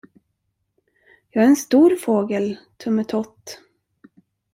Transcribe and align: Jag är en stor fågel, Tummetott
Jag 1.29 1.43
är 1.43 1.47
en 1.47 1.55
stor 1.55 1.95
fågel, 1.95 2.57
Tummetott 2.77 3.59